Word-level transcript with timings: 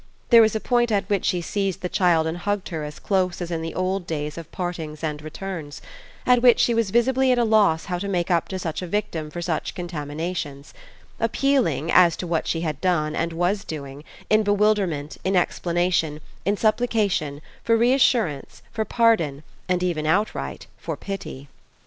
There 0.31 0.41
was 0.41 0.55
a 0.55 0.59
point 0.59 0.91
at 0.91 1.07
which 1.11 1.25
she 1.25 1.41
seized 1.41 1.81
the 1.81 1.87
child 1.87 2.25
and 2.25 2.39
hugged 2.39 2.69
her 2.69 2.83
as 2.83 2.97
close 2.97 3.39
as 3.39 3.51
in 3.51 3.61
the 3.61 3.75
old 3.75 4.07
days 4.07 4.35
of 4.35 4.51
partings 4.51 5.03
and 5.03 5.21
returns; 5.21 5.79
at 6.25 6.41
which 6.41 6.59
she 6.59 6.73
was 6.73 6.89
visibly 6.89 7.31
at 7.31 7.37
a 7.37 7.43
loss 7.43 7.85
how 7.85 7.99
to 7.99 8.07
make 8.07 8.31
up 8.31 8.47
to 8.47 8.57
such 8.57 8.81
a 8.81 8.87
victim 8.87 9.29
for 9.29 9.43
such 9.43 9.75
contaminations: 9.75 10.73
appealing, 11.19 11.91
as 11.91 12.17
to 12.17 12.25
what 12.25 12.47
she 12.47 12.61
had 12.61 12.81
done 12.81 13.15
and 13.15 13.31
was 13.31 13.63
doing, 13.63 14.03
in 14.27 14.41
bewilderment, 14.41 15.17
in 15.23 15.35
explanation, 15.35 16.19
in 16.45 16.57
supplication, 16.57 17.39
for 17.63 17.77
reassurance, 17.77 18.63
for 18.71 18.83
pardon 18.83 19.43
and 19.69 19.83
even 19.83 20.07
outright 20.07 20.65
for 20.79 20.97
pity. 20.97 21.47